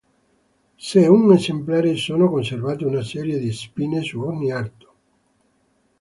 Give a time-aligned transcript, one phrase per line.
[0.77, 4.95] Su un esemplare sono conservate una serie di spine su ogni arto.